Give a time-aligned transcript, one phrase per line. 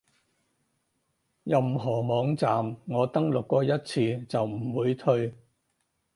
[1.43, 5.31] 任何網站我登錄過一次就唔會退